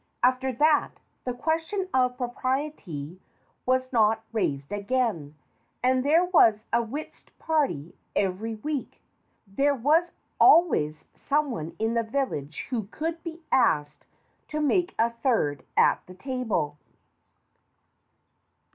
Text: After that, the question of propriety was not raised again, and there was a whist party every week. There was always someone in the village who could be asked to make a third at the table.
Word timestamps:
After 0.23 0.51
that, 0.51 0.93
the 1.25 1.33
question 1.35 1.87
of 1.93 2.17
propriety 2.17 3.21
was 3.67 3.93
not 3.93 4.23
raised 4.33 4.71
again, 4.71 5.35
and 5.83 6.03
there 6.03 6.25
was 6.25 6.65
a 6.73 6.81
whist 6.81 7.37
party 7.37 7.93
every 8.15 8.55
week. 8.55 8.99
There 9.45 9.75
was 9.75 10.11
always 10.39 11.05
someone 11.13 11.75
in 11.77 11.93
the 11.93 12.01
village 12.01 12.65
who 12.71 12.87
could 12.87 13.21
be 13.21 13.43
asked 13.51 14.07
to 14.47 14.59
make 14.59 14.95
a 14.97 15.11
third 15.11 15.63
at 15.77 16.03
the 16.07 16.15
table. 16.15 16.79